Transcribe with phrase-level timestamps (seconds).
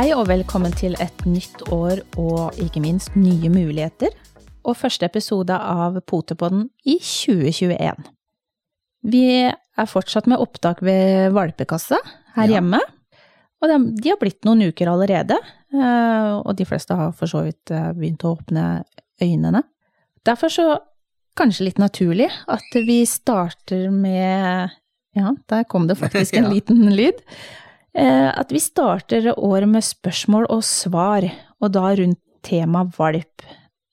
[0.00, 4.14] Hei og velkommen til et nytt år og ikke minst nye muligheter,
[4.64, 8.06] og første episode av Potepodden i 2021.
[9.12, 12.00] Vi er fortsatt med opptak ved valpekasse
[12.38, 12.54] her Ja.
[12.54, 12.80] hjemme,
[13.60, 15.36] og de, har blitt noen uker allerede,
[15.68, 18.84] eh, og de fleste har for så vidt eh, begynt å åpne
[19.20, 19.64] øynene.
[20.24, 20.78] Derfor så
[21.36, 24.70] kanskje litt naturlig at vi starter med
[25.12, 27.20] Ja, der kom det faktisk en liten lyd.
[27.94, 31.26] Eh, At vi starter året med spørsmål og svar,
[31.60, 33.42] og da rundt tema valp.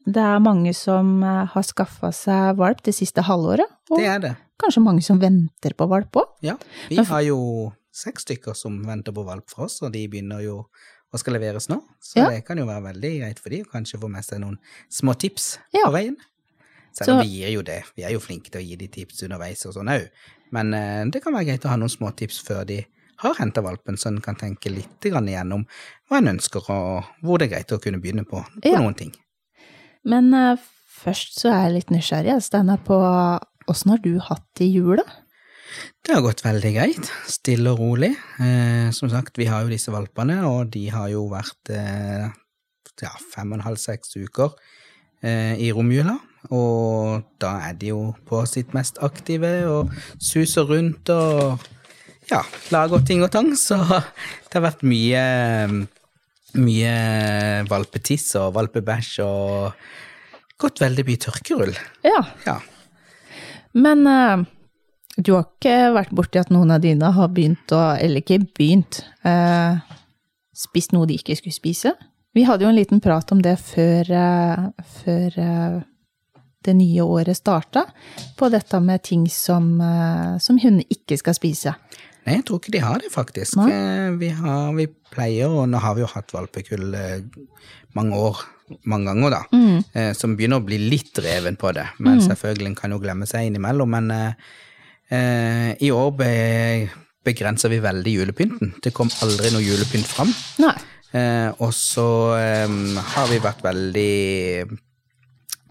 [0.08, 4.20] Det er mange som eh, har skaffa seg valp det siste halvåret, og Det er
[4.23, 4.36] det.
[4.62, 6.30] kanskje mange som venter på valp òg.
[6.46, 6.56] Ja.
[6.90, 10.67] Vi har jo seks stykker som venter på valp fra oss, og de begynner jo
[11.14, 11.82] å skal leveres nå.
[12.04, 12.30] Så Ja.
[12.30, 14.58] det kan jo være veldig greit for de å kanskje få med seg noen
[14.92, 15.86] små tips Ja.
[15.88, 16.16] på veien.
[16.94, 17.84] Selv om Så- vi gir jo det.
[17.95, 20.09] Vi er jo flinke til å gi de tips underveis og sånn òg.
[20.52, 22.86] Men eh, det kan være greit å ha noen små tips før de
[23.23, 25.66] har henta valpen, så en kan tenke litt igjennom
[26.10, 28.80] hva en ønsker, og hvor det er greit å kunne begynne på, på Ja.
[28.82, 29.14] noen ting.
[30.08, 30.58] Men uh,
[31.02, 32.98] først så er jeg litt nysgjerrig, Steinar, på
[33.68, 35.04] åssen har du hatt det i jula?
[36.06, 38.14] Det har gått veldig greit, stille og rolig.
[38.40, 42.30] Eh, som sagt, vi har jo disse valpene, og de har jo vært eh,
[43.04, 44.56] ja, fem og en halv, seks uker
[45.22, 46.16] eh, i romjula.
[46.56, 49.92] Og da er de jo på sitt mest aktive og
[50.23, 51.66] suser rundt og
[52.31, 52.42] ja,
[52.73, 53.53] lager ting og tang.
[53.59, 55.23] Så det har vært mye,
[56.58, 56.94] mye
[57.70, 59.73] valpetiss og valpebæsj og
[60.61, 61.73] gått veldig mye tørkerull.
[62.08, 62.59] Ja, Ja.
[63.78, 64.44] men uh,
[65.17, 69.03] du har ikke vært borti at noen av dine har begynt å, eller ikke begynt,
[69.28, 69.75] Uh,
[70.55, 71.92] spist noe de ikke skulle spise?
[72.33, 75.36] Vi hadde jo en liten prat om det før, uh, før
[76.64, 77.83] det nye året starta,
[78.39, 79.67] på dette med ting som,
[80.44, 81.73] som hun ikke skal spise.
[82.27, 83.55] Nei, jeg tror ikke de har det, faktisk.
[83.71, 87.21] Eh, Vi, har, vi pleier, og nå har vi jo hatt valpekull eh,
[87.95, 88.42] mange år,
[88.83, 89.77] mange ganger, da, Mm.
[89.95, 91.86] eh, som begynner å bli litt dreven på det.
[92.04, 93.89] Men selvfølgelig kan jo glemme seg innimellom.
[93.95, 96.32] Men eh, i år be,
[97.23, 98.73] begrenser vi veldig julepynten.
[98.83, 100.33] Det kom aldri noe julepynt fram.
[101.15, 102.04] Eh, og så
[102.36, 104.77] har vi vært veldig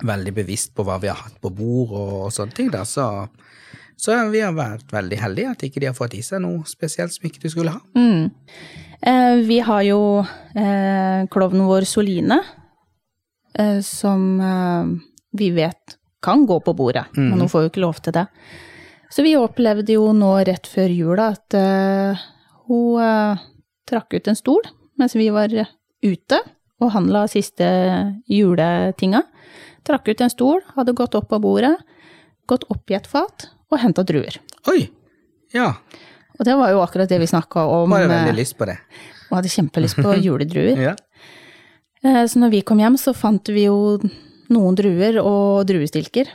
[0.07, 2.67] veldig bevisst på hva vi har hatt på bord og, og sånne ting.
[2.73, 3.07] da, så,
[3.97, 7.15] så vi har vært veldig heldige at ikke de har fått i seg noe spesielt
[7.15, 7.81] som ikke de skulle ha.
[7.97, 8.29] Mm.
[9.01, 12.43] Eh, vi har jo eh, klovnen vår Soline,
[13.57, 14.93] eh, som eh,
[15.37, 18.27] vi vet kan gå på bordet, men hun får jo ikke lov til det.
[19.13, 22.25] Så vi opplevde jo nå rett før jula at eh,
[22.67, 23.45] hun eh,
[23.87, 24.65] trakk ut en stol
[24.99, 26.39] mens vi var ute
[26.81, 27.67] og handla siste
[28.29, 29.23] juletinga.
[29.87, 31.77] Trakk ut en stol, hadde gått opp på bordet,
[32.49, 34.37] gått opp i et fat og henta druer.
[34.71, 34.87] Oi!
[35.55, 35.73] Ja,
[36.39, 37.91] Og det var jo akkurat det vi snakka om.
[37.91, 38.77] var jo eh, veldig lyst på det.
[39.31, 40.77] og hadde kjempelyst på juledruer.
[40.91, 40.95] Ja.
[42.05, 43.99] Eh, Så når vi kom hjem, så fant vi jo
[44.53, 46.29] noen druer og druestilker.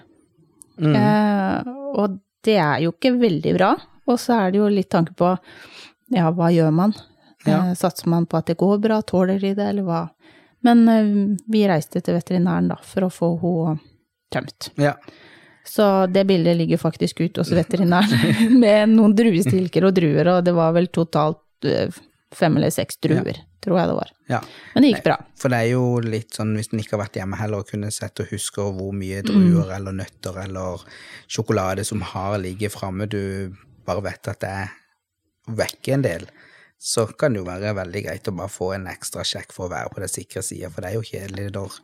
[0.82, 0.96] Mm.
[0.96, 1.70] Eh,
[2.02, 3.76] og det er jo ikke veldig bra.
[4.10, 5.36] Og så er det jo litt tanke på
[6.12, 6.96] ja, hva gjør man?
[7.46, 7.68] Ja.
[7.70, 10.02] Eh, satser man på at det går bra, tåler de det, eller hva?
[10.66, 13.32] Men eh, vi reiste til veterinæren da, for å få
[13.70, 13.80] henne
[14.34, 14.72] tømt.
[14.82, 14.96] ja.
[15.68, 20.54] Så det bildet ligger faktisk ut hos veterinæren med noen druestilker og druer, og det
[20.58, 21.92] var vel totalt eh,
[22.34, 24.12] fem eller seks druer, tror jeg det var.
[24.32, 24.40] ja.
[24.74, 25.18] Men det gikk bra.
[25.38, 27.92] For det er jo litt sånn, hvis en ikke har vært hjemme heller, og kunne
[27.92, 29.28] sett og huske hvor mye Mm.
[29.28, 30.82] druer eller nøtter eller
[31.28, 33.54] sjokolade som har ligget framme, du
[33.86, 34.72] bare vet at det er
[35.62, 36.26] vekke en del,
[36.82, 39.74] så kan det jo være veldig greit å bare få en ekstra sjekk for å
[39.74, 41.76] være på den sikre sida, for det er jo kjedelig når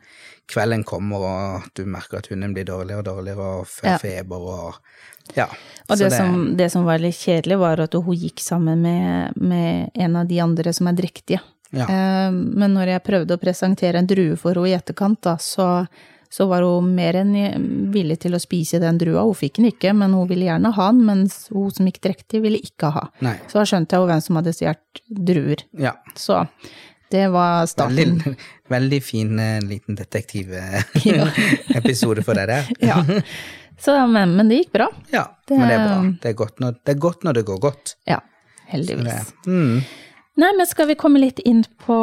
[0.50, 3.98] kvelden kommer og du merker at hunden blir dårligere og dårligere og får Ja.
[4.02, 4.80] feber og
[5.36, 5.44] ja.
[5.88, 9.36] Og Så det, som, det som var litt kjedelig, var at hun gikk sammen med,
[9.36, 11.40] med en av de andre som er drektige.
[11.70, 11.84] Ja.
[11.84, 15.86] Eh, Men når jeg prøvde å presentere en drue for henne i etterkant, da, så,
[16.30, 17.32] så var hun mer enn
[17.94, 19.22] villig til å spise den drua.
[19.24, 22.42] Hun fikk den ikke, men hun ville gjerne ha den, mens hun som gikk drektig,
[22.44, 23.06] ville ikke ha.
[23.24, 23.36] Nei.
[23.48, 25.62] Så da skjønte jeg jo hvem som hadde stjålet druer.
[25.80, 25.94] Ja.
[26.18, 26.42] Så
[27.10, 28.18] det var starten.
[28.20, 28.34] Veldig,
[28.68, 32.64] veldig fin eh, liten detektivepisode for dere.
[32.84, 33.00] Ja.
[33.78, 34.88] Så, men, men det gikk bra.
[35.14, 35.98] Ja, Det- men det er bra.
[36.02, 37.94] Det er, når, det er godt når det går godt.
[38.10, 39.28] Ja, Det, heldigvis.
[39.46, 39.78] mm.
[40.38, 41.94] Nei, men skal vi komme litt inn på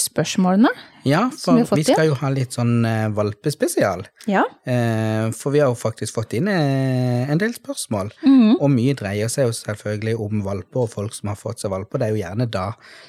[0.00, 0.70] spørsmålene?
[1.08, 4.04] Ja, vi for fått vi skal jo ha litt sånn eh, valpespesial.
[4.30, 4.44] Ja.
[4.68, 8.12] Eh, for vi har jo faktisk fått inn eh, en del spørsmål.
[8.22, 8.56] Mhm.
[8.58, 12.00] Og mye dreier seg jo selvfølgelig om valper og folk som har fått seg valper.
[12.00, 12.66] Det er jo gjerne da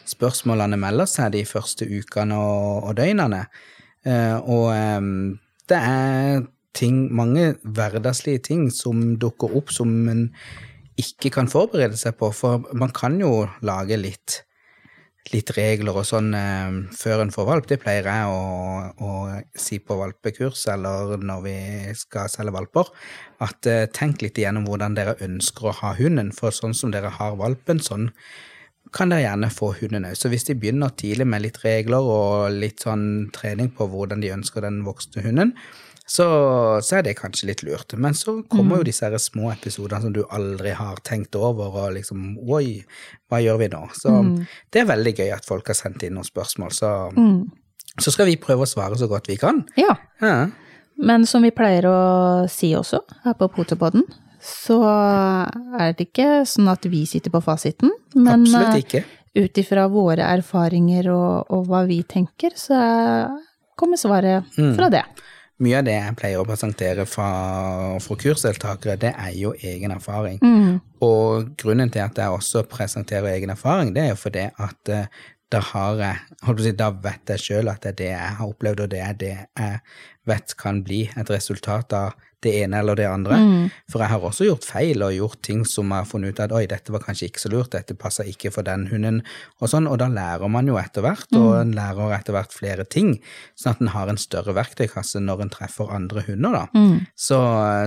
[0.09, 3.43] spørsmålene melder seg de første ukene og, og døgnene.
[4.49, 4.69] Og
[5.69, 6.45] det er
[6.77, 10.29] ting, mange hverdagslige ting som dukker opp som en
[10.99, 14.41] ikke kan forberede seg på, for man kan jo lage litt
[15.33, 17.67] litt regler og sånn eh, før en får valp.
[17.69, 18.43] Det pleier jeg å,
[19.05, 19.11] å
[19.57, 21.55] si på valpekurs eller når vi
[21.97, 22.91] skal selge valper.
[23.45, 26.33] At eh, tenk litt igjennom hvordan dere ønsker å ha hunden.
[26.35, 28.09] For sånn som dere har valpen, sånn
[28.95, 30.17] kan dere gjerne få hunden òg.
[30.17, 34.33] Så hvis de begynner tidlig med litt regler og litt sånn trening på hvordan de
[34.33, 35.53] ønsker den voksne hunden,
[36.09, 36.25] så,
[36.81, 37.93] så, er det kanskje litt lurt.
[38.01, 41.93] Men så kommer jo disse her små episodene som du aldri har tenkt over, og
[41.99, 42.79] liksom Oi,
[43.29, 43.83] hva gjør vi nå?
[43.93, 44.15] Så
[44.73, 46.73] det er veldig gøy at folk har sendt inn noen spørsmål.
[46.73, 46.89] Så,
[48.01, 49.61] så skal vi prøve å svare så godt vi kan.
[49.77, 49.93] Ja.
[50.23, 50.47] Ja.
[50.99, 51.99] Men som vi pleier å
[52.51, 54.03] si også her på Potepodden,
[54.43, 54.81] så
[55.79, 57.91] er det ikke sånn at vi sitter på fasiten.
[58.15, 63.37] Men Absolutt ut ifra våre erfaringer og, og hva vi tenker, så er-
[63.79, 64.43] kommer svaret
[64.75, 65.05] fra det.
[65.59, 67.29] Mye av det jeg pleier å presentere fra,
[67.99, 70.39] fra kursdeltakere, det er jo egen erfaring.
[71.03, 75.09] Og grunnen til at jeg også presenterer egen erfaring, det er jo fordi at eh,
[75.51, 76.15] da har jeg,
[76.61, 79.13] si, da vet jeg sjøl at det er det jeg har opplevd, og det er
[79.17, 79.79] det jeg
[80.29, 83.37] vet kan bli et resultat av det ene eller det andre.
[83.91, 86.53] For jeg har også gjort feil og gjort ting som jeg har funnet ut at
[86.55, 89.21] oi, dette var kanskje ikke så lurt, dette passer ikke for den hunden,
[89.59, 92.85] og sånn, og da lærer man jo etter hvert, og en lærer etter hvert flere
[92.87, 93.17] ting,
[93.59, 96.63] sånn at en har en større verktøykasse når en treffer andre hunder, da.
[97.15, 97.41] Så,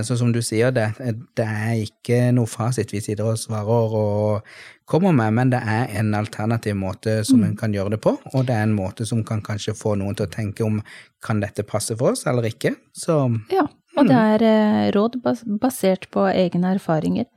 [0.05, 0.91] så som du sier, det,
[1.37, 4.53] det er ikke noe fasit vi sitter og svarer og
[4.85, 8.45] kommer med, men det er en alternativ måte som en kan gjøre det på, og
[8.47, 10.81] det er en måte som kan kanskje få noen til å tenke om
[11.23, 12.75] kan dette passe for oss eller ikke.
[12.91, 13.15] Så
[13.53, 13.63] Ja,
[13.97, 15.19] og det er eh, råd
[15.61, 17.27] basert på egne erfaringer.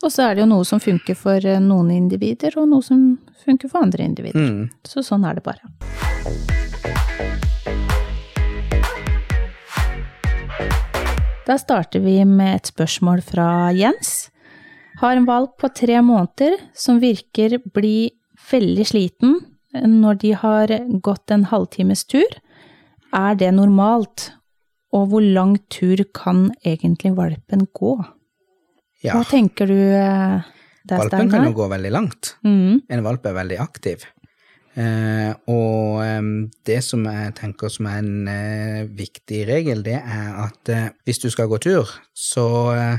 [0.00, 3.18] Og så er det jo noe som funker for eh, noen individer, og noe som
[3.44, 4.40] funker for andre individer.
[4.40, 5.68] mm, Så sånn er det bare.
[11.46, 14.30] Da starter vi med et spørsmål fra Jens.
[15.00, 18.12] Har en valp på tre måneder som virker bli
[18.50, 19.40] veldig sliten
[19.74, 22.38] når de har gått en halvtimes tur.
[23.12, 24.30] Er det normalt?
[24.96, 27.92] Og hvor lang tur kan egentlig valpen gå?
[29.04, 30.40] ja, Hva tenker du eh,
[30.84, 32.34] der, valpen kan jo gå veldig langt.
[32.46, 34.04] Mm, En valp er veldig aktiv.
[34.78, 36.26] Eh, og eh,
[36.66, 41.22] det som jeg tenker som er en eh, viktig regel, det er at eh, hvis
[41.22, 42.98] du skal gå tur, så eh,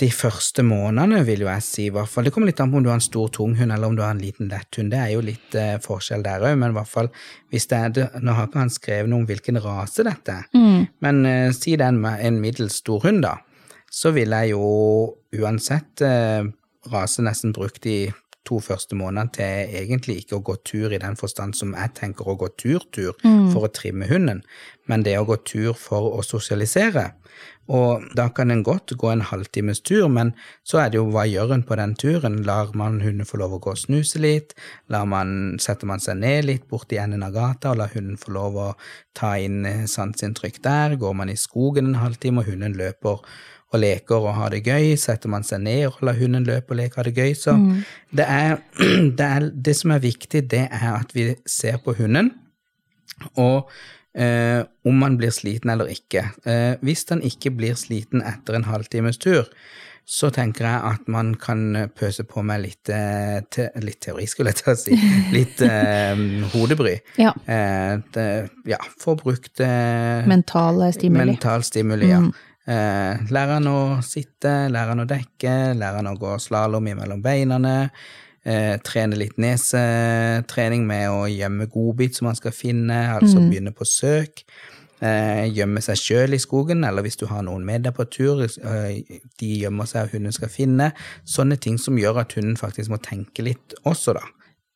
[0.00, 2.28] de første månedene, vil jo jeg si, i hvert fall.
[2.28, 4.04] Det kommer litt an på om du har en stor tung hund eller om du
[4.04, 4.92] har en liten lett hund.
[4.94, 7.10] Det er jo litt eh, forskjell der òg, men i hvert fall
[7.52, 10.48] hvis det er det, Nå har ikke han skrevet noe om hvilken rase dette er,
[10.54, 13.36] mm, men eh, si det er en, en middels stor hund, da,
[13.90, 14.64] så vil jeg jo
[15.38, 16.42] uansett eh,
[16.92, 18.08] rase nesten brukt de
[18.46, 22.28] to første månedene til egentlig ikke å gå tur i den forstand som jeg tenker
[22.28, 23.16] å gå tur-tur
[23.52, 24.42] for å trimme hunden,
[24.88, 27.10] men det å gå tur for å sosialisere.
[27.68, 30.32] Og da kan en godt gå en halvtimes tur, men
[30.64, 32.40] så er det jo hva gjør en på den turen?
[32.48, 34.54] Lar man hunden få lov å gå og snuse litt?
[34.88, 38.32] Lar man, setter man seg ned litt borti enden av gata og lar hunden få
[38.38, 38.70] lov å
[39.18, 40.96] ta inn eh, sanseinntrykk der?
[41.00, 43.20] Går man i skogen en halvtime og hunden løper
[43.68, 44.94] og leker og har det gøy?
[45.00, 47.34] Setter man seg ned og lar hunden løpe og leke og ha det gøy?
[47.36, 47.54] Så
[48.16, 48.58] det, er,
[49.18, 52.32] det, er, det som er viktig, det er at vi ser på hunden,
[53.34, 53.68] og
[54.14, 56.24] eh, om man blir sliten eller ikke.
[56.48, 59.50] Eh, hvis den ikke blir sliten etter en halvtimes tur,
[60.08, 64.54] så tenker jeg at man kan pøse på med litt, eh, te, litt teori, skulle
[64.54, 64.96] jeg til å si.
[65.36, 66.22] Litt eh,
[66.54, 66.94] hodebry.
[67.20, 67.34] Ja.
[67.44, 68.28] Eh, det,
[68.70, 71.34] ja, få brukt eh, Mentale stimuli.
[71.34, 72.22] mental stimuli, ja.
[72.68, 77.22] Eh, lære han å sitte, lære han å dekke, lære han å gå slalåm mellom
[77.24, 77.76] beinene.
[78.44, 83.88] Eh, trene litt nesetrening med å gjemme godbit som man skal finne, altså begynne på
[83.88, 84.44] søk.
[85.00, 88.42] Eh, gjemme seg sjøl i skogen, eller hvis du har noen med deg på tur,
[88.42, 90.90] eh, de gjemmer seg og hunden skal finne.
[91.24, 94.24] Sånne ting som gjør at hunden faktisk må tenke litt også, da.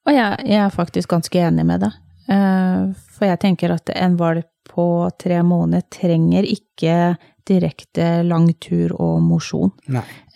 [0.07, 1.99] Og jeg, jeg er faktisk ganske enig med deg.
[2.31, 4.87] Eh, For jeg tenker at en valp på
[5.19, 7.17] tre måneder trenger ikke
[7.49, 9.73] direkte lang tur og mosjon.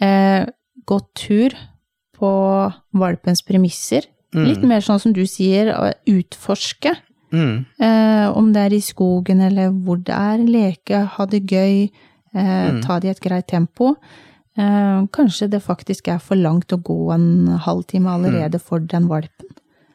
[0.03, 0.47] Eh,
[0.87, 1.55] Gå tur
[2.15, 2.29] på
[2.95, 4.07] valpens premisser.
[4.37, 5.73] Litt mer sånn som du sier,
[6.07, 6.93] utforske.
[7.33, 7.65] Mm.
[7.83, 11.89] Eh, om det er i skogen eller hvor det er, leke, ha det gøy,
[12.37, 13.97] eh, ta det i et greit tempo.
[14.57, 19.46] Eh, kanskje det faktisk er for langt å gå en halvtime allerede for den valpen.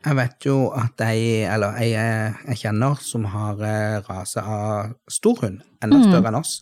[0.02, 5.60] Jeg vet jo at ei, eller jeg, jeg kjenner som har eh, rase av storhund,
[5.84, 6.56] enda større enn oss.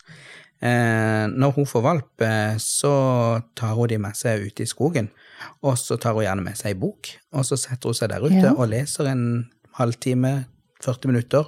[0.60, 2.92] Eh, når hun får valp, eh, så
[3.56, 5.08] tar hun de med seg ut i skogen,
[5.64, 8.26] og så tar hun gjerne med seg ei bok, og så setter hun seg der
[8.28, 8.52] ute Ja.
[8.58, 9.24] og leser en
[9.80, 10.34] halvtime,
[10.84, 11.48] 40 minutter,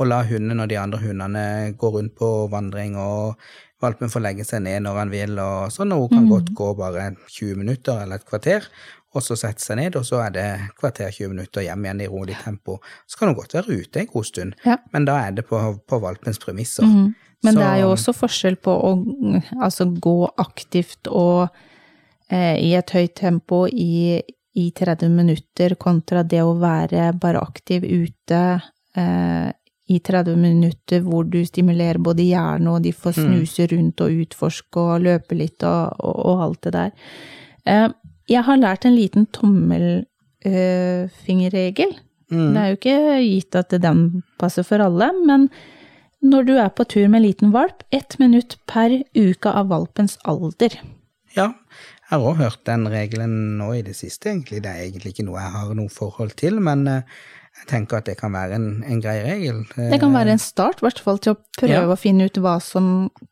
[0.00, 3.36] og lar hunden og de andre hundene gå rundt på vandring og
[3.80, 6.68] valpen får legge seg ned når han vil, og sånn, og hun kan godt gå
[6.76, 8.64] bare 20 minutter eller et kvarter,
[9.14, 10.48] og så sette seg ned, og så er det
[10.78, 12.78] kvarter 20 minutter hjem igjen i rolig tempo.
[13.10, 14.76] Så kan hun godt være ute en god stund, Ja.
[14.92, 16.86] men da er det på, på valpens premisser.
[16.86, 17.14] Mhm.
[17.42, 18.90] Men det er jo også forskjell på å
[19.64, 21.48] altså, gå aktivt og
[22.28, 24.20] eh, i et høyt tempo i,
[24.60, 28.42] i 30 minutter kontra det å være bare aktiv ute
[28.92, 29.48] eh,
[29.88, 34.84] i 30 minutter hvor du stimulerer både hjernen og de får snuse rundt og utforske
[34.84, 36.92] og løpe litt og, og, og alt det der.
[37.64, 37.88] Eh,
[38.30, 41.90] jeg har lært en liten tommelfingerregel.
[42.30, 42.52] Mm.
[42.54, 42.96] Det er jo ikke
[43.26, 44.04] gitt at den
[44.38, 45.48] passer for alle, men
[46.22, 50.18] når du er på tur med en liten valp, ett minutt per uke av valpens
[50.28, 50.70] alder.
[51.36, 51.46] Ja,
[52.10, 54.62] jeg har òg hørt den regelen nå i det siste, egentlig.
[54.64, 57.02] Det er egentlig ikke noe jeg har noe forhold til, men eh,
[57.60, 59.58] jeg tenker at det kan være en, en grei regel.
[59.78, 61.92] Det kan være en start, i hvert fall til å prøve Ja.
[61.94, 62.84] å finne ut hva som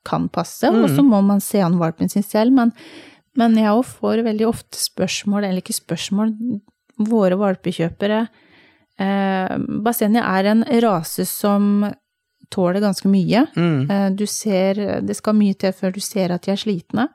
[0.08, 2.52] kan passe, og så må man se an valpen sin selv.
[2.56, 2.72] Men,
[3.38, 6.34] men jeg òg får veldig ofte spørsmål, eller ikke spørsmål,
[7.08, 8.20] våre valpekjøpere
[8.98, 11.86] eh, Bassenia er en rase som
[12.50, 13.44] tåler ganske mye.
[13.54, 13.90] Mm.
[13.90, 14.74] Eh, Du ser,
[15.06, 17.08] det skal mye til før du ser at de er slitne.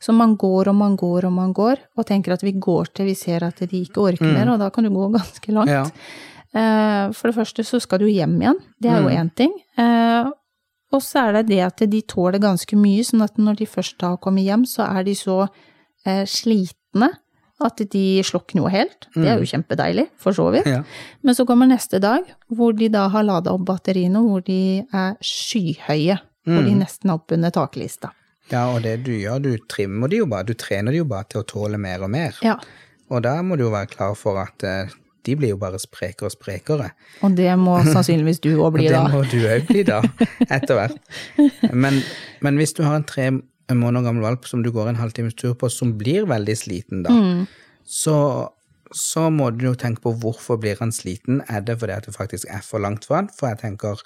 [0.00, 3.06] Så man går og man går og man går, og tenker at vi går til
[3.08, 5.72] vi ser at de ikke orker mer, og da kan du gå ganske langt.
[5.72, 5.84] Ja.
[6.56, 9.52] Eh, For det første så skal du hjem igjen, det er jo én ting.
[10.94, 14.02] Og så er det det at de tåler ganske mye, sånn at når de først
[14.06, 15.40] har kommet hjem, så er de så
[16.06, 17.10] eh, slitne
[17.64, 19.08] at de slukner jo helt.
[19.16, 20.68] Det er jo kjempedeilig, for så vidt.
[20.68, 20.82] Ja.
[21.24, 25.16] Men så kommer neste dag, hvor de da har lada opp batteriene, hvor de er
[25.24, 26.18] skyhøye.
[26.46, 28.12] Hvor de nesten er oppunder taklista.
[28.52, 31.26] ja, og det du gjør, du trimmer de jo bare, du trener de jo bare
[31.32, 32.36] til å tåle mer og mer.
[32.46, 32.54] Ja.
[33.10, 34.92] Og da må du jo være klar for at eh,
[35.26, 36.90] de blir jo bare sprekere og sprekere.
[37.26, 40.00] Og det må sannsynligvis du òg Og bli det må du òg bli da,
[40.46, 40.98] etter hvert.
[41.72, 42.00] Men,
[42.44, 43.30] men hvis du har en tre
[43.74, 47.16] måneder gammel valp som du går en halvtimes tur på, som blir veldig sliten da,
[47.86, 48.16] så,
[48.94, 51.42] så må du jo tenke på hvorfor blir han sliten.
[51.50, 53.30] Er det fordi at det faktisk er for langt for han?
[53.34, 54.02] For jeg tenker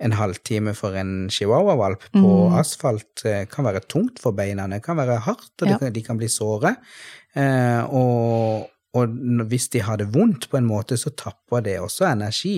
[0.00, 4.96] en halvtime for en chihuahua-valp på asfalt eh, kan være tungt for beina, det kan
[4.96, 5.74] være hardt, og ja.
[5.74, 6.74] de, kan, de kan bli såre.
[7.36, 9.12] Eh, og, og
[9.50, 12.56] hvis de har det vondt på en måte, så tapper det også energi.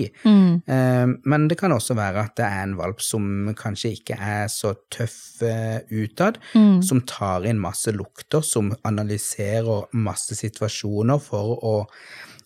[0.65, 4.47] Eh, men det kan også være at det er en valp som kanskje ikke er
[4.49, 6.39] så tøff eh, utad,
[6.81, 11.75] som tar inn masse lukter, som analyserer masse situasjoner for å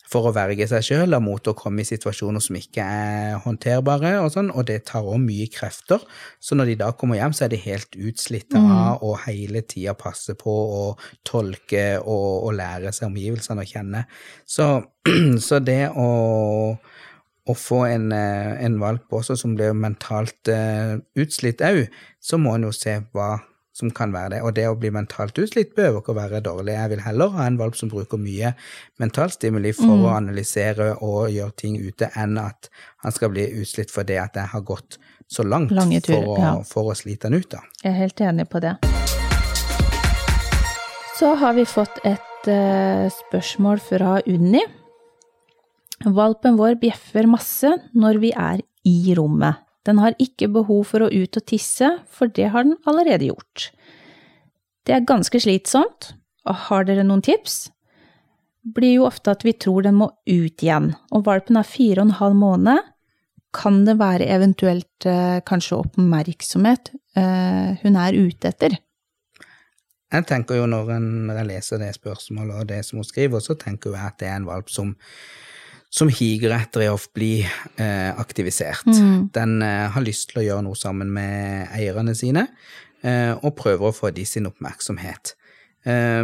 [0.07, 4.31] for å verge seg sjøl mot å komme i situasjoner som ikke er håndterbare, og
[4.33, 6.03] sånn, og det tar òg mye krefter.
[6.39, 9.97] Så når de da kommer hjem, så er de helt utslitte av å hele tida
[9.99, 10.85] passe på å
[11.27, 14.05] tolke og, og lære seg omgivelsene å kjenne.
[14.47, 14.69] Så,
[15.47, 16.07] så det å,
[17.47, 21.85] å få en, eh, en valp også som blir mentalt uh, utslitt òg,
[22.23, 23.35] så må en jo se hva
[23.77, 24.39] som kan være det.
[24.45, 26.73] Og det å bli mentalt utslitt behøver ikke å være dårlig.
[26.73, 28.53] Jeg vil heller ha en valp som bruker mye
[29.01, 32.71] mentalstimuli for å analysere og gjøre ting ute, enn at
[33.05, 34.97] han skal bli utslitt fordi at jeg har gått
[35.29, 36.53] så langt turer, for, å, ja.
[36.65, 37.49] for å slite han ut.
[37.51, 37.61] da.
[37.83, 38.77] Jeg er helt enig på det.
[41.17, 44.63] Så har vi fått et uh, spørsmål fra Unni.
[46.05, 49.66] Valpen vår bjeffer masse når vi er i rommet.
[49.87, 53.69] Den har ikke behov for å ut og tisse, for det har den allerede gjort.
[54.87, 56.11] Det er ganske slitsomt,
[56.47, 57.69] og har dere noen tips?
[58.75, 62.09] Blir jo ofte at vi tror den må ut igjen, og valpen er fire og
[62.09, 62.93] en halv måned.
[63.55, 68.75] Kan det være eventuelt eh, kanskje oppmerksomhet eh, hun er ute etter?
[70.11, 73.43] Jeg tenker jo når, en, når jeg leser det spørsmålet og det som hun skriver,
[73.43, 74.93] så tenker jeg at det er en valp som,
[75.89, 78.87] som higer etter å bli eh, aktivisert.
[79.33, 82.47] Den eh, har lyst til å gjøre noe sammen med eierne sine,
[83.01, 85.35] eh, og prøver å få de sin oppmerksomhet.
[85.87, 86.23] Eh,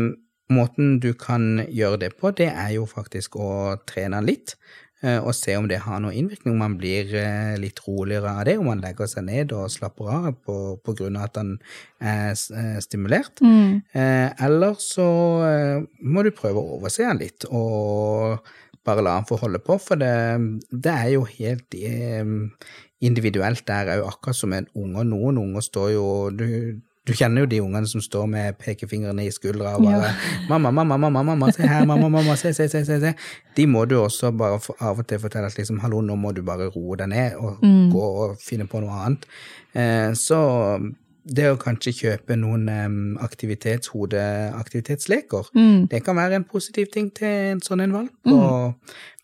[0.54, 4.58] måten du kan gjøre det på, det er jo faktisk å trene den litt,
[5.02, 8.44] eh, og se om det har noen innvirkning, om man blir eh, litt roligere av
[8.50, 11.56] det, om man legger seg ned og slapper av på, på grunn av at han
[12.04, 12.36] er
[12.84, 13.40] stimulert.
[13.96, 15.08] Eh, eller så
[16.04, 18.44] må du prøve å overse han litt, og
[18.86, 20.14] bare la han få holde på, for det,
[20.72, 22.24] det er jo helt eh,
[23.04, 25.06] individuelt der òg, akkurat som en unge.
[25.08, 26.48] Noen unger står jo du,
[27.04, 30.14] du kjenner jo de ungene som står med pekefingrene i skuldra og bare
[30.50, 33.14] 'Mamma, mamma, mamma, mamma, se her, mamma, mamma, se, se, se, se.
[33.56, 36.44] De må du også bare av og til fortelle at liksom 'hallo, nå må du
[36.44, 37.60] bare roe deg ned og
[37.92, 39.28] gå og finne på noe annet'.
[39.76, 40.40] Eh, så
[41.24, 45.88] det å kanskje kjøpe noen um, aktivitetshodeaktivitetsleker, mm.
[45.92, 48.14] det kan være en positiv ting til en sånn en valp.
[48.28, 48.74] Og,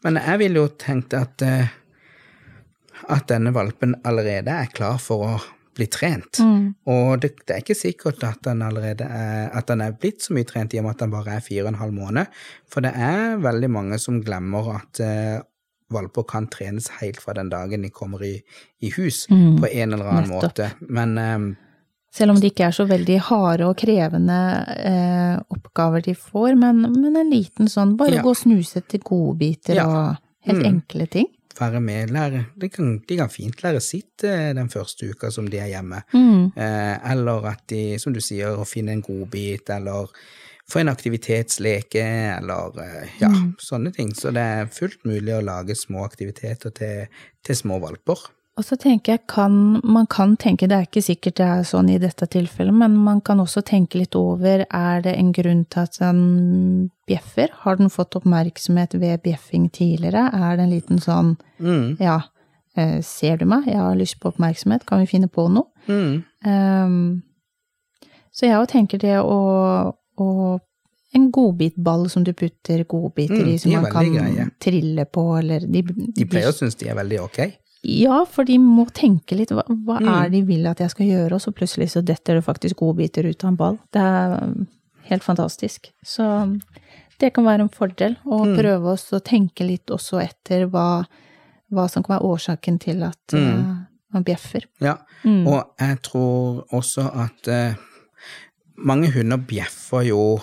[0.06, 1.68] men jeg ville jo tenkt at, uh,
[3.12, 5.30] at denne valpen allerede er klar for å
[5.80, 6.40] bli trent.
[6.44, 6.66] Mm.
[6.92, 10.34] Og det, det er ikke sikkert at han allerede er, at han er blitt så
[10.36, 12.26] mye trent i og med at han bare er fire og en halv måned.
[12.72, 15.38] For det er veldig mange som glemmer at uh,
[15.90, 18.36] valper kan trenes helt fra den dagen de kommer i,
[18.86, 19.58] i hus, Mm.
[19.62, 20.44] på en eller annen Nettopp.
[20.44, 20.68] måte.
[20.88, 21.40] Men eh,
[22.12, 24.38] Selv om det ikke er så veldig harde og krevende
[24.78, 28.22] eh, oppgaver de får, men, men en liten sånn bare Ja.
[28.26, 29.86] gå og snuse etter godbiter Ja.
[29.86, 30.66] og helt Mm.
[30.82, 31.28] enkle ting.
[31.60, 35.46] være med, lære De kan, de kan fint lære sitt eh, den første uka som
[35.50, 36.02] de er hjemme.
[36.14, 36.54] Mm.
[36.56, 40.08] Eh, eller at de, som du sier, å finne en godbit, eller
[40.72, 43.56] få en aktivitetsleke, eller eh, ja, Mm.
[43.60, 44.14] sånne ting.
[44.14, 47.08] Så det er fullt mulig å lage små aktiviteter til,
[47.44, 48.18] til små valper.
[48.60, 49.54] Og så tenker jeg, kan,
[49.88, 53.22] man kan tenke, det er ikke sikkert det er sånn i dette tilfellet, men man
[53.24, 56.20] kan også tenke litt over, er det en grunn til at den
[57.08, 57.54] bjeffer?
[57.64, 60.26] Har den fått oppmerksomhet ved bjeffing tidligere?
[60.36, 62.18] Er det en liten sånn, Mm, ja,
[62.76, 63.66] eh, ser du meg?
[63.72, 65.70] Jeg har lyst på oppmerksomhet, kan vi finne på noe?
[65.88, 67.22] mm, Um,
[68.32, 70.60] så jeg òg tenker det å, å
[71.16, 74.44] En godbitball som du putter godbiter Mm, i, som man kan greie.
[74.62, 75.82] trille på, eller de,
[76.16, 77.40] de pleier å synes de er veldig ok.
[77.84, 79.50] Ja, for de må tenke litt.
[79.56, 80.08] Hva, hva Mm.
[80.10, 81.34] er det de vil at jeg skal gjøre?
[81.34, 83.78] Og så plutselig så detter det faktisk godbiter ut av en ball.
[83.92, 84.68] Det er um,
[85.10, 85.92] helt fantastisk.
[86.04, 86.60] Så um,
[87.20, 88.56] det kan være en fordel å Mm.
[88.58, 91.06] prøve oss å tenke litt også etter hva,
[91.72, 93.60] hva som kan være årsaken til at Mm.
[93.60, 93.76] uh,
[94.14, 94.66] man bjeffer.
[94.82, 95.48] Ja, Mm.
[95.48, 97.76] og jeg tror også at uh,
[98.78, 100.42] mange hunder bjeffer jo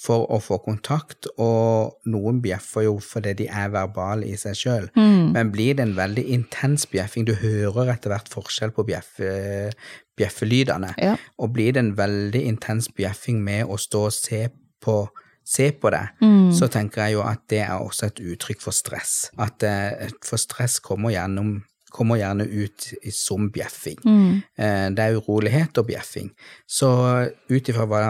[0.00, 4.86] for å få kontakt, og noen bjeffer jo fordi de er verbale i seg sjøl.
[4.96, 5.32] Mm.
[5.34, 9.32] Men blir det en veldig intens bjeffing, du hører etter hvert forskjell på bjeffe,
[10.16, 11.16] bjeffelydene, Ja.
[11.38, 14.48] og blir det en veldig intens bjeffing med å stå og se
[14.80, 15.08] på,
[15.44, 16.52] se på det, Mm.
[16.52, 19.30] så tenker jeg jo at det er også et uttrykk for stress.
[19.38, 23.98] At eh, For stress kommer, gjennom, kommer gjerne ut som bjeffing.
[24.04, 24.42] Mm.
[24.56, 26.30] Eh, Det er urolighet og bjeffing.
[26.66, 26.88] Så
[27.50, 28.02] ut ifra hva,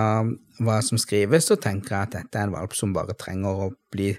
[0.60, 3.70] hva som skrives, så tenker jeg at dette er en valp som bare trenger å
[3.92, 4.14] bli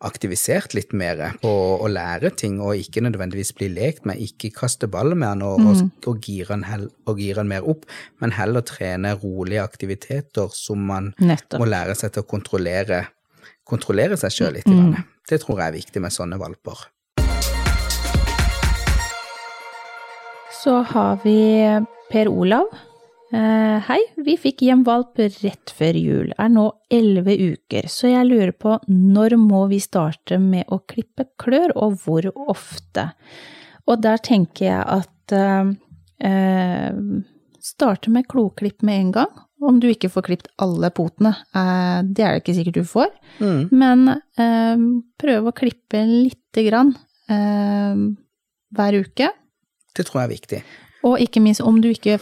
[0.00, 1.50] aktivisert litt mer på
[1.82, 5.58] å lære ting, og ikke nødvendigvis bli lekt med, ikke kaste ball med han og,
[5.66, 7.82] og, og, gire han hel, og gire han mer opp,
[8.22, 11.58] men heller trene rolige aktiviteter som man Nettopp.
[11.58, 13.00] må lære seg til å kontrollere,
[13.66, 14.70] kontrollere seg sjøl litt.
[14.70, 15.02] grann.
[15.28, 16.86] Det tror jeg er viktig med sånne valper.
[20.64, 21.38] Så har vi
[22.10, 22.66] Per Olav.
[23.32, 28.24] Eh, hei, vi fikk hjem valp rett før jul, er nå elleve uker, så jeg
[28.24, 33.10] lurer på når må vi starte med å klippe klør, og hvor ofte?
[33.84, 35.74] Og der tenker jeg at eh,
[36.24, 36.96] eh,
[37.68, 41.34] starte med kloklipp med en gang, om du ikke får klippet alle potene.
[41.52, 43.12] Eh, det er det ikke sikkert du får,
[43.44, 43.68] Mm.
[43.70, 44.08] men
[44.40, 44.80] eh,
[45.20, 46.96] prøv å klippe lite grann
[47.28, 48.00] eh,
[48.72, 49.28] hver uke.
[49.98, 50.60] Det tror jeg er viktig.
[51.08, 52.18] Og ikke minst om, du ikke,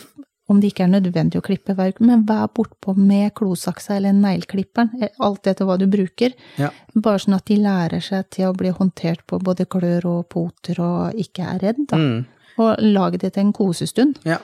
[0.52, 4.16] om det ikke er nødvendig å klippe hver uke, men vær bortpå med klosaksa eller
[4.16, 6.36] negleklipperen, eh, alt etter hva du bruker.
[6.60, 6.72] Ja.
[6.94, 10.80] Bare sånn at de lærer seg til å bli håndtert på både klør og poter
[10.84, 12.00] og ikke er redd, da.
[12.00, 12.24] Mm.
[12.56, 14.20] Og lag det til en kosestund.
[14.24, 14.38] Ja,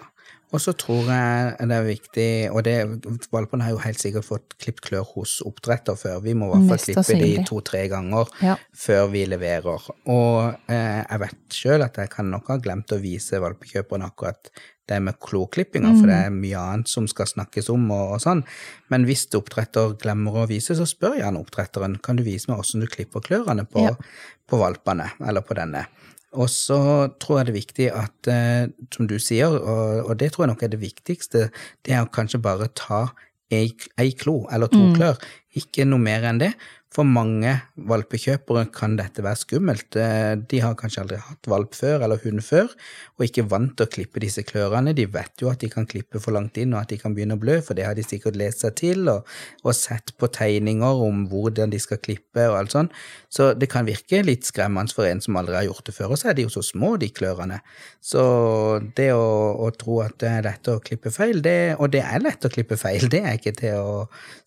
[0.52, 2.74] og så tror jeg det er viktig, og det,
[3.32, 6.20] valpene har jo helt sikkert fått klippet klør hos oppdretter før.
[6.24, 8.58] Vi må i hvert fall klippe de to-tre ganger Ja.
[8.76, 9.88] før vi leverer.
[10.12, 14.52] Og eh, jeg vet sjøl at jeg kan nok ha glemt å vise valpekjøperne akkurat
[14.90, 18.42] det med kloklippinga, for det er mye annet som skal snakkes om og, og sånn.
[18.92, 22.82] Men hvis oppdretter glemmer å vise, så spør gjerne oppdretteren kan du vise meg hvordan
[22.84, 23.94] du klipper klørne på, Ja.
[24.50, 25.86] på valpene, eller på denne.
[26.32, 26.78] Og så
[27.20, 30.52] tror jeg det er viktig at, eh, som du sier, og, og det tror jeg
[30.54, 31.48] nok er det viktigste,
[31.84, 33.04] det er å kanskje bare ta
[33.52, 33.66] ei,
[34.00, 35.20] ei klo eller to klør,
[35.60, 36.54] ikke noe mer enn det.
[36.92, 37.54] For mange
[37.88, 39.96] valpekjøpere kan dette være skummelt.
[39.96, 42.68] Eh, De har kanskje aldri hatt valp før eller hund før,
[43.16, 44.92] og ikke vant til å klippe disse klørne.
[44.92, 47.38] De vet jo at de kan klippe for langt inn, og at de kan begynne
[47.38, 49.24] å blø, for det har de sikkert lest seg til, og,
[49.64, 52.92] og sett på tegninger om hvordan de skal klippe og alt sånn.
[53.32, 56.20] Så det kan virke litt skremmende for en som aldri har gjort det før, og
[56.20, 57.62] så er de jo så små, de klørne.
[58.04, 58.20] Så
[58.98, 59.24] det å,
[59.64, 62.52] å tro at det er lett å klippe feil, det, og det er lett å
[62.52, 63.96] klippe feil, det er ikke til å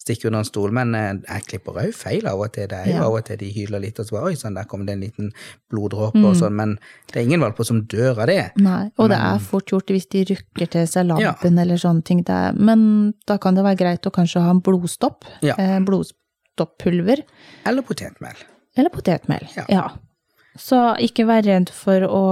[0.05, 2.67] stikke under en stol, men eh, jeg klipper òg feil av og til.
[2.67, 3.03] Det er jo Ja.
[3.05, 5.01] av og til de hyler litt, og så bare oi sann, der kom det en
[5.01, 5.31] liten
[5.71, 6.77] bloddråpe og sånn, men
[7.11, 8.51] det er ingen valper som dør av det.
[8.57, 12.23] Nei, og det er fort gjort hvis de rykker til seg labben eller sånne ting.
[12.23, 15.23] Det er, men da kan det være greit å kanskje ha en blodstopp.
[15.41, 15.55] Ja.
[15.57, 17.23] Eh, blodstoppulver.
[17.65, 18.35] Eller potetmel.
[18.77, 19.47] Eller potetmel.
[19.55, 19.65] Ja.
[19.69, 19.89] Ja.
[20.57, 22.23] Så ikke vær redd for å,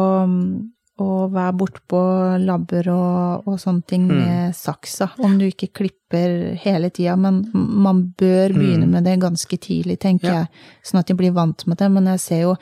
[1.02, 2.00] å være bortpå
[2.46, 4.18] labber og, og sånne ting Mm.
[4.20, 7.16] med saksa, om du ikke klipper hele tida.
[7.18, 10.34] Men man bør begynne med det ganske tidlig, tenker Mm.
[10.34, 10.40] Ja.
[10.44, 10.48] jeg,
[10.84, 11.90] sånn at de blir vant med det.
[11.92, 12.56] Men jeg ser jo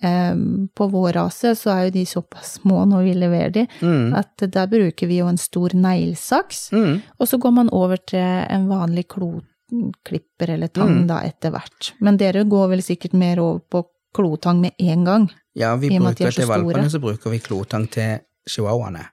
[0.00, 0.34] eh,
[0.76, 4.14] På vår rase så er jo de såpass små når vi leverer de, Mm.
[4.14, 6.70] at der bruker vi jo en stor neglesaks.
[6.70, 7.02] Mm.
[7.18, 11.06] Og så går man over til en vanlig kloklipper eller tang Mm.
[11.08, 11.92] da etter hvert.
[12.00, 15.28] Men dere går vel sikkert mer over på klotang med en gang?
[15.58, 19.06] Ja, vi er bruker til valpene, så bruker vi klotang til chihuahuaene.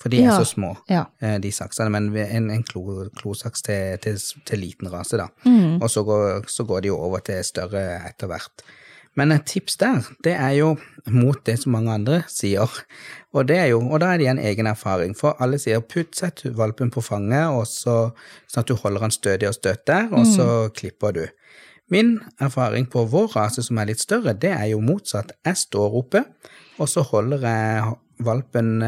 [0.00, 0.38] For de er Ja.
[0.38, 1.04] så små, Ja.
[1.22, 1.90] eh, de saksene.
[1.90, 5.28] Men en, en klo, klosaks til, til, til liten rase, da.
[5.46, 5.80] Mm.
[5.82, 8.62] Og så går, så går de jo over til større etter hvert.
[9.16, 10.76] Men et tips der, det er jo
[11.08, 12.68] mot det som mange andre sier.
[13.32, 15.14] Og, det er jo, og da er det en egen erfaring.
[15.16, 18.12] For alle sier putt, sett valpen på fanget, og så,
[18.52, 21.26] sånn at du holder han stødig og støtt der, og så klipper du.
[21.90, 25.36] Min erfaring på vår rase som er litt større, det er jo motsatt.
[25.46, 26.24] Jeg står oppe,
[26.82, 27.92] og så holder jeg
[28.26, 28.80] valpen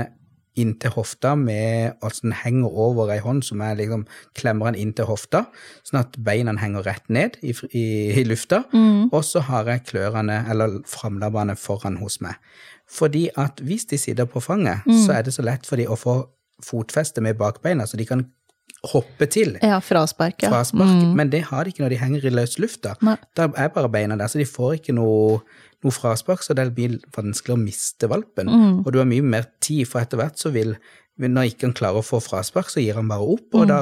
[0.58, 5.06] inntil hofta med at den henger over ei hånd som jeg liksom klemmer den inntil
[5.06, 5.44] hofta,
[5.86, 7.84] sånn at beina henger rett ned i, i,
[8.18, 8.64] i lufta,
[9.12, 12.34] og så har jeg klørne, eller framlabbene, foran hos meg.
[12.90, 15.98] Fordi at hvis de sitter på fanget, så er det så lett for de å
[15.98, 16.18] få
[16.64, 18.26] fotfeste med bakbeina, så de kan
[18.92, 20.52] hoppe til Ja, fraspark, ja.
[20.52, 22.94] fraspark, men det har de ikke når de henger i løs lufta.
[23.02, 23.16] Nei.
[23.36, 25.40] Da er bare beina der, så de får ikke noe,
[25.84, 28.52] noe fraspark, så det blir vanskelig å miste valpen.
[28.84, 30.76] Og du har mye mer tid, for etter hvert så vil
[31.18, 33.80] når ikke han klarer å få fraspark, så gir han bare opp, og da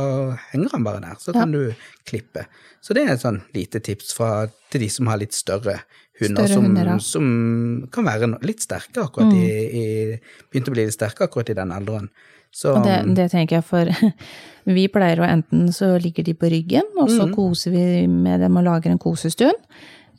[0.54, 1.18] henger han bare der.
[1.20, 1.74] Så kan du
[2.08, 2.46] klippe.
[2.80, 5.82] Så det er et sånn lite tips fra, til de som har litt større
[6.20, 6.96] hunder, Større som, hunder, ja.
[7.02, 7.26] som
[7.92, 9.84] kan være litt sterke akkurat i, i
[10.48, 12.08] Begynte å bli litt sterke akkurat i den alderen.
[12.56, 13.90] Så Og det, det tenker jeg for
[14.76, 17.16] Vi pleier å enten så ligger de på ryggen, og Mm.
[17.18, 19.54] så koser vi med dem og lager en kosestund.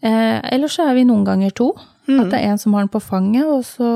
[0.06, 1.72] Eh, eller så er vi noen ganger to.
[2.08, 2.20] Mm.
[2.22, 3.88] At det er en som har den på fanget, og så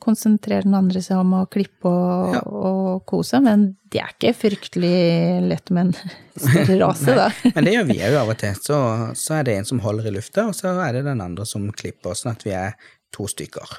[0.00, 2.40] konsentrerer den andre seg om å klippe og, Ja.
[2.46, 3.40] og kose.
[3.44, 5.94] Men det er ikke fryktelig lett med en
[6.46, 7.28] større rase, da.
[7.54, 8.54] Men det gjør vi òg av og til.
[8.62, 8.78] Så,
[9.18, 11.68] så er det en som holder i lufta, og så er det den andre som
[11.72, 12.72] klipper, sånn at vi er
[13.12, 13.76] to stykker.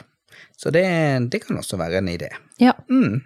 [0.58, 0.86] Så det,
[1.32, 2.30] det kan også være en idé.
[2.62, 2.74] Ja.
[2.90, 3.24] Mm.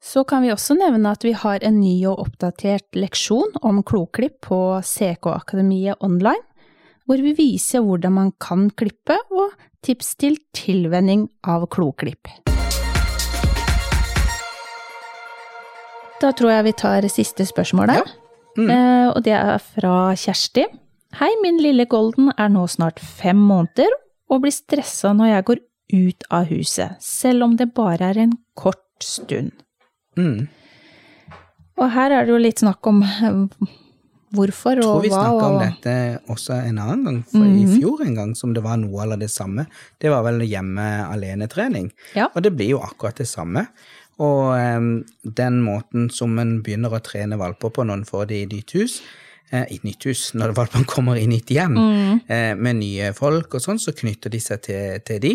[0.00, 4.38] Så kan vi også nevne at vi har en ny og oppdatert leksjon om kloklipp
[4.48, 6.40] på CK Akademiet online,
[7.04, 9.52] hvor vi viser hvordan man kan klippe og
[9.84, 12.32] tips til tilvenning av kloklipp.
[16.20, 18.10] Da tror jeg vi tar siste spørsmål der,
[18.56, 20.64] eh, og det er fra Kjersti.
[21.20, 23.92] Hei, min lille Golden er nå snart fem måneder
[24.32, 28.38] og blir stressa når jeg går ut av huset, selv om det bare er en
[28.56, 29.52] kort stund.
[30.20, 31.38] Mm.
[31.80, 33.00] Og her er det jo litt snakk om
[34.36, 34.82] hvorfor og hva.
[34.82, 35.46] Jeg tror vi snakka og...
[35.46, 35.94] om dette
[36.30, 39.30] også en annen gang, for i fjor en gang, som det var noe eller det
[39.32, 39.66] samme.
[40.00, 41.88] Det var vel hjemme alene-trening.
[42.18, 42.28] Ja.
[42.34, 43.64] Og det blir jo akkurat det samme.
[44.20, 44.92] Og um,
[45.24, 48.76] den måten som en begynner å trene valper på når en får det i nytt
[48.76, 48.98] hus,
[49.48, 52.20] eh, i et nytt hus, når valpene kommer inn i et hjem mm.
[52.60, 55.34] med nye folk og sånn, så knytter de seg til, til de.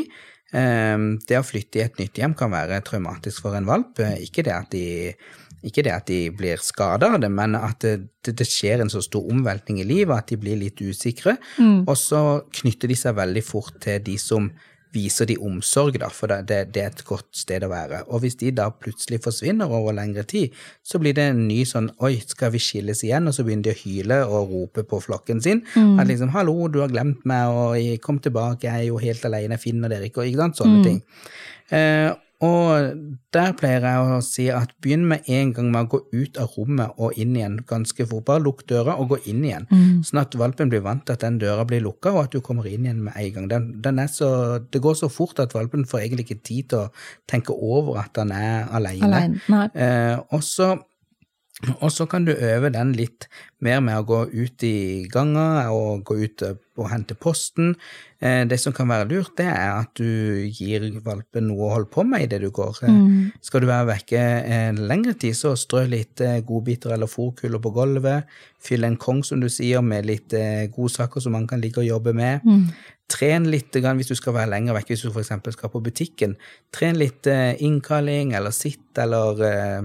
[0.55, 3.99] Em, det å flytte i et nytt hjem kan være traumatisk for en valp.
[3.99, 4.85] Eh, Ikke det at de
[5.65, 8.99] ikke det at de blir skada av det, men at det, det, skjer en så
[9.01, 11.39] stor omveltning i livet at de blir litt usikre.
[11.89, 12.19] Og så
[12.59, 14.51] knytter de seg veldig fort til de som
[14.95, 18.01] viser de omsorg, da, for det, det, det er et godt sted å være.
[18.09, 20.55] Og hvis de da plutselig forsvinner over lengre tid,
[20.85, 23.29] så blir det en ny sånn oi, skal vi skilles igjen?
[23.29, 25.63] Og så begynner de å hyle og rope på flokken sin.
[25.99, 29.59] At liksom hallo, du har glemt meg, og kom tilbake, jeg er jo helt alene,
[29.59, 31.01] jeg finner dere ikke, og ikke sant, sånne ting.
[31.75, 32.11] Eh,
[32.45, 33.01] og
[33.35, 36.53] der pleier jeg å si at begynn med en gang med å gå ut av
[36.55, 38.25] rommet og inn igjen ganske fort.
[38.29, 39.67] Bare lukk døra og gå inn igjen,
[40.05, 42.69] sånn at valpen blir vant til at den døra blir lukka, og at du kommer
[42.69, 43.51] inn igjen med en gang.
[43.51, 44.31] Den, den er så,
[44.71, 46.91] det går så fort at valpen får egentlig ikke tid til å
[47.29, 49.09] tenke over at han er alene.
[49.09, 49.63] Alene.
[49.73, 50.75] Eh, og så
[51.79, 53.27] og så kan du øve den litt
[53.63, 57.73] mer med å gå ut i ganger og gå ut og hente posten.
[58.19, 61.91] Eh, Det som kan være lurt, det er at du gir valpen noe å holde
[61.91, 62.81] på med idet du går.
[62.83, 63.31] Mm.
[63.41, 64.23] Skal du være vekke
[64.57, 68.27] en lengre tid, så strø litt eh, godbiter eller fòrkuler på gulvet.
[68.59, 71.87] Fyll en kong, som du sier, med litt eh, godsaker som man kan ligge og
[71.87, 72.43] jobbe med.
[73.07, 75.53] Tren litt hvis du skal være lenger vekk, hvis du f.eks.
[75.53, 76.35] skal på butikken.
[76.73, 79.81] Tren litt eh, innkalling eller sitt, eller eh,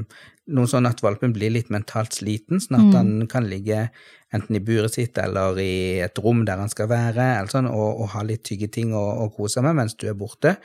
[0.54, 3.88] noe sånn at valpen blir litt mentalt sliten, sånn at han kan ligge
[4.34, 8.12] enten i buret sitt eller i et rom der han skal være, sånn, og, og
[8.14, 10.56] ha litt tyggeting å, å kose med mens du er borte.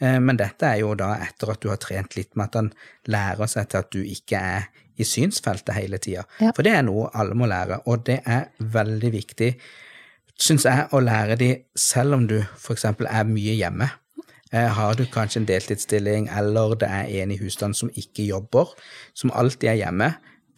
[0.00, 2.72] Eh, men dette er jo da etter at du har trent litt med at han
[3.12, 6.26] lærer seg til at du ikke er i synsfeltet hele tida.
[6.42, 6.50] Ja.
[6.50, 9.54] For det er noe alle må lære, og det er veldig viktig
[10.42, 12.86] syns jeg, å lære de selv om du f.eks.
[12.90, 13.88] er mye hjemme.
[14.52, 18.74] Eh, har du kanskje en deltidsstilling, eller det er en i husstanden som ikke jobber,
[19.14, 20.10] som alltid er hjemme,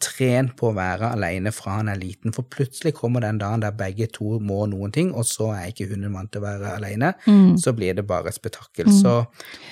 [0.03, 3.71] tren på å være alene fra han er liten, for plutselig kommer den dagen der
[3.71, 7.13] begge to må noen ting, og så er ikke hunden vant til å være alene.
[7.57, 8.91] Så blir det bare et spetakkel.
[8.91, 9.15] Så,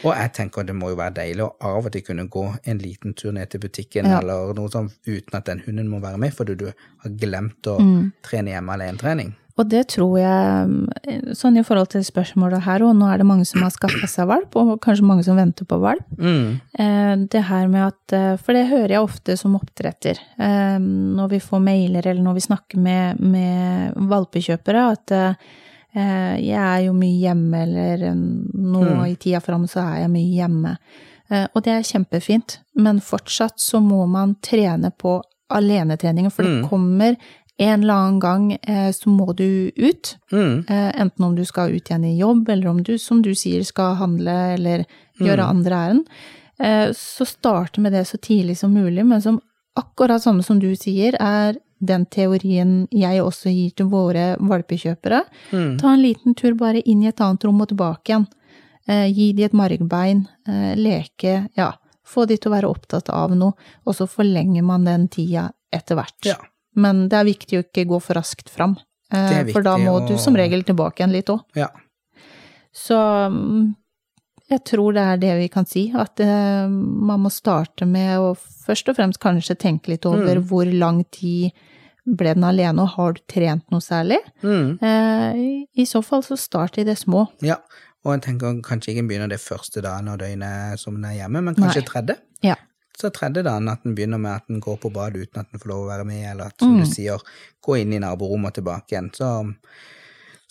[0.04, 2.80] og jeg tenker det må jo være deilig å av og til kunne gå en
[2.82, 4.22] liten tur ned til butikken Ja.
[4.22, 7.78] eller noe sånt uten at den hunden må være med, fordi du har glemt å
[8.24, 9.36] trene hjemme alene-trening.
[9.54, 13.46] Og det tror jeg, sånn i forhold til spørsmålet her, og nå er det mange
[13.46, 16.08] som har skaffa seg valp, og kanskje mange som venter på valp.
[16.18, 16.56] Mm.
[16.74, 21.30] Eh, Det her med at, eh, for det hører jeg ofte som oppdretter, eh, når
[21.30, 25.38] vi får mailer eller når vi snakker med, med valpekjøpere, at
[25.94, 30.34] jeg er jo mye hjemme, eller nå nå i tida fram så er jeg mye
[30.34, 30.78] hjemme.
[31.54, 35.22] Og det er kjempefint, men fortsatt så må man trene på
[35.54, 37.16] alenetreningen, for det kommer
[37.58, 40.16] en eller annen gang eh, så må du ut.
[40.32, 40.66] Mm.
[40.70, 43.64] Eh, enten om du skal ut igjen i jobb, eller om du, som du sier,
[43.64, 44.86] skal handle eller
[45.22, 46.08] gjøre andre ærend.
[46.60, 49.42] Eh, så starte med det så tidlig som mulig, men som
[49.80, 55.24] akkurat samme som du sier, er den teorien jeg også gir til våre valpekjøpere.
[55.52, 58.28] Ta en liten tur bare inn i et annet rom og tilbake igjen.
[58.88, 61.72] Eh, gi de et margbein, eh, leke, ja.
[62.04, 63.54] Få de til å være opptatt av noe,
[63.86, 66.20] og så forlenger man den tida etter hvert.
[66.28, 66.36] Ja.
[66.76, 68.78] Men det er viktig å ikke gå for raskt fram,
[69.14, 71.42] eh, er for da må du som regel tilbake igjen litt òg.
[71.56, 71.68] Ja.
[72.74, 72.98] Så
[73.30, 73.76] mm,
[74.50, 78.34] jeg tror det er det vi kan si, at eh, man må starte med å
[78.66, 80.48] først og fremst kanskje tenke litt over Mm.
[80.50, 81.52] hvor lang tid
[82.06, 84.18] ble den alene, og har du trent noe særlig?
[84.44, 84.78] Mm.
[84.82, 87.28] Eh, i- I så fall så start i det små.
[87.42, 87.58] ja.
[88.06, 91.42] Og jeg tenker kanskje ikke begynner det første dagen av døgnet som den er hjemme,
[91.42, 91.88] men kanskje Nei.
[91.88, 92.18] tredje.
[92.44, 92.56] Ja.
[93.04, 95.60] Så tredje dagen at den begynner med at den går på badet uten at den
[95.60, 97.20] får lov å være med, eller at, som du sier,
[97.64, 99.10] gå inn i naborommet og tilbake igjen.
[99.18, 99.28] Så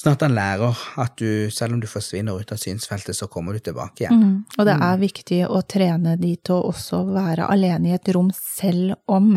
[0.03, 3.57] sånn at han lærer at du, selv om du forsvinner ut av synsfeltet, så kommer
[3.57, 4.43] du tilbake igjen.
[4.59, 8.29] Og det er viktig å trene de til å også være alene i et rom
[8.37, 9.37] selv om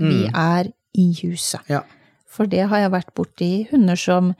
[0.00, 1.64] vi er i huset.
[1.70, 1.84] Ja.
[2.30, 4.34] For det har jeg vært borti hunder som,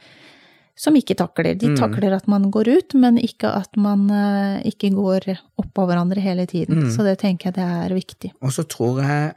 [0.81, 1.53] som ikke takler.
[1.61, 5.29] De takler at man går ut, men ikke at man eh, ikke går
[5.61, 6.87] oppå hverandre hele tiden.
[6.95, 8.33] Så det tenker jeg det er viktig.
[8.41, 9.35] Og så tror jeg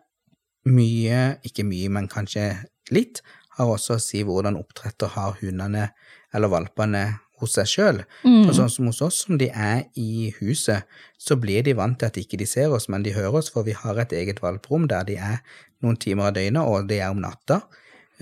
[0.71, 2.53] mye, ikke mye, men kanskje
[2.95, 3.19] litt,
[3.57, 5.89] har også å si hvordan oppdretter har hundene
[6.33, 7.03] eller valpene
[7.43, 7.99] hos seg sjøl.
[8.23, 10.87] For sånn som hos oss, som de er i huset,
[11.19, 13.67] så blir de vant til at ikke de ser oss, men de hører oss, for
[13.67, 15.41] vi har et eget valprom der de er
[15.83, 17.65] noen timer av døgnet, og det er om natta.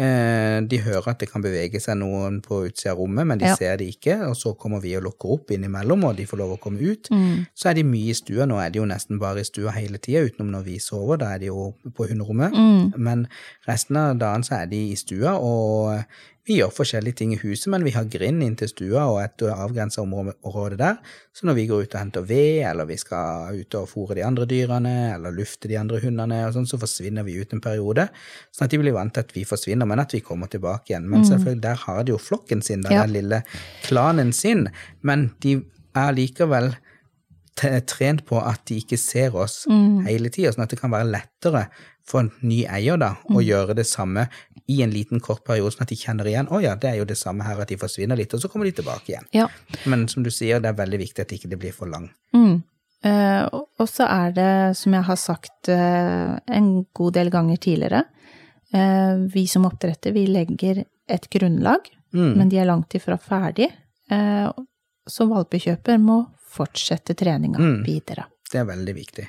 [0.02, 3.46] Eh, De hører at det kan bevege seg noen på utsida av rommet, men de
[3.46, 3.56] Ja.
[3.56, 6.58] ser det ikke, og så kommer vi og lukker opp innimellom, og de får lov
[6.58, 7.10] å komme ut.
[7.56, 9.98] Så er de mye i stua, nå er de jo nesten bare i stua hele
[9.98, 12.52] tida, utenom når vi sover, da er de jo på hunderommet.
[12.98, 13.28] Men
[13.68, 16.04] resten av dagen så er de i stua, og
[16.48, 19.44] vi gjør forskjellige ting i huset, men vi har grind inn til stua og et
[19.46, 20.98] avgrensa område der,
[21.38, 24.26] så når vi går ut og henter ved, eller vi skal ut og fôre de
[24.26, 28.08] andre dyrene, eller lufte de andre hundene, og sånn, så forsvinner vi ut en periode,
[28.52, 31.06] sånn at de blir vant til at vi forsvinner, men at vi kommer tilbake igjen.
[31.12, 33.06] Men selvfølgelig, der har de jo flokken sin, der Ja.
[33.06, 33.44] den lille
[33.86, 34.68] klanen sin,
[35.02, 35.62] men de
[35.96, 36.74] er likevel
[37.88, 39.64] trent på at de ikke ser oss
[40.08, 41.68] hele tida, sånn at det kan være lettere
[42.08, 44.26] for en ny eier da, å gjøre det samme
[44.72, 47.08] i en liten kort periode, sånn at de kjenner igjen å ja, det er jo
[47.08, 49.28] det samme her, at de forsvinner litt, og så kommer de tilbake igjen.
[49.36, 49.48] Ja.
[49.92, 52.10] Men som du sier, det er veldig viktig at det ikke blir for lang.
[52.36, 52.62] Mm.
[53.08, 58.04] Eh, og så er det, som jeg har sagt eh, en god del ganger tidligere,
[58.74, 63.70] eh, vi som oppdretter, vi legger et grunnlag, men de er langt ifra ferdig.
[64.12, 64.48] Eh,
[65.08, 66.18] så valpekjøper må
[66.52, 68.28] fortsette treninga videre.
[68.52, 69.26] Det er veldig viktig.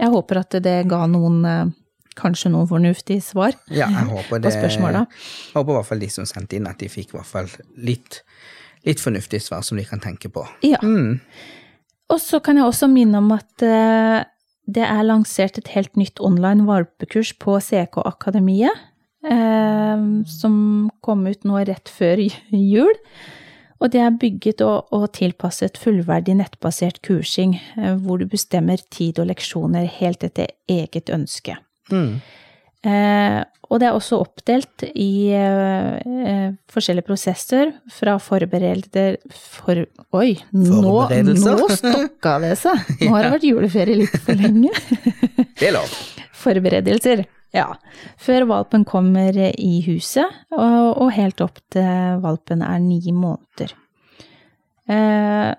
[0.00, 1.72] Jeg håper at det ga noen, eh,
[2.18, 4.52] kanskje noen fornuftige svar Ja, jeg håper på det.
[4.56, 5.04] spørsmåla.
[5.06, 7.50] Jeg håper i hvert fall de som sendte inn, at de fikk i hvert fall
[7.78, 8.20] litt,
[8.86, 10.42] litt fornuftige svar som de kan tenke på.
[10.66, 10.78] Ja.
[10.82, 11.20] Mm.
[12.12, 14.24] Og så kan jeg også minne om at eh,
[14.66, 18.74] det er lansert et helt nytt online valpekurs på CK Akademiet,
[19.24, 22.20] eh, som kom ut nå rett før
[22.74, 22.94] jul.
[23.84, 29.20] Og det er bygget og, og tilpasset fullverdig nettbasert kursing, eh, hvor du bestemmer tid
[29.20, 31.58] og leksjoner helt etter eget ønske.
[31.92, 32.22] Mm.
[32.84, 33.42] Eh,
[33.72, 39.84] og det er også oppdelt i eh, eh, forskjellige prosesser, fra forberedelser for,
[40.16, 42.82] Oi, nå, nå stokka det seg!
[43.04, 44.72] Nå har det vært juleferie litt for lenge.
[45.56, 45.96] Det er lov.
[46.44, 47.68] Forberedelser, ja.
[48.18, 53.72] Før valpen kommer i huset, og, og helt opp til valpen er ni måneder.
[54.90, 55.52] Eh,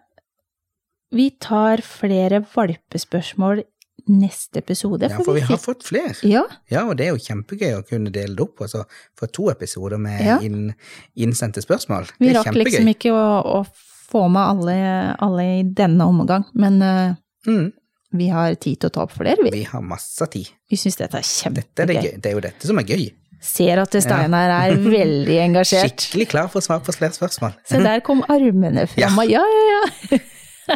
[1.16, 3.64] vi tar flere valpespørsmål
[4.12, 5.08] neste episode.
[5.10, 6.14] Ja, for vi har fått flere.
[6.28, 8.84] Ja, Ja, og det er jo kjempegøy å kunne dele det opp, Altså
[9.18, 10.38] få to episoder med Ja.
[10.46, 10.76] inn,
[11.16, 12.12] innsendte spørsmål.
[12.20, 13.66] Vi rakk liksom ikke å, å
[14.12, 17.16] få med alle, alle i denne omgang, men eh,
[17.48, 17.72] Mm.
[18.16, 19.52] Vi har tid til å ta opp flere, vi.
[19.56, 20.50] Vi har masse tid.
[20.70, 22.12] Vi syns dette er Dette er det, kjempegøy.
[22.12, 22.20] gøy.
[22.22, 23.06] det er jo dette som er gøy.
[23.46, 26.06] Ser at Steinar er veldig engasjert.
[26.06, 27.58] Skikkelig klar for å svare på flere spørsmål.
[27.68, 29.20] Se, der kom armene fram.
[29.28, 30.20] Ja, Ja, ja, ja.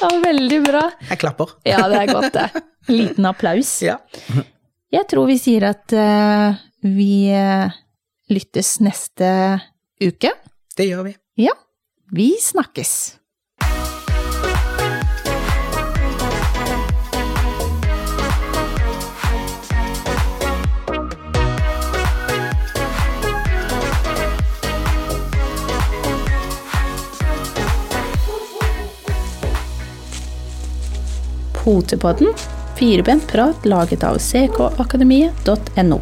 [0.00, 0.10] ja.
[0.24, 0.84] Veldig bra.
[1.10, 1.56] Jeg klapper.
[1.68, 2.64] Ja, det er godt, det.
[2.92, 3.74] Liten applaus.
[3.84, 3.98] Ja.
[4.94, 7.72] Jeg tror vi sier at uh, vi eh,
[8.30, 9.28] lyttes neste
[10.04, 10.30] uke.
[10.76, 11.14] Det gjør vi.
[11.44, 11.54] Ja,
[12.14, 12.94] vi snakkes.
[31.64, 32.34] Potepodden,
[32.78, 36.00] firebent prat laget av ckakademiet.no.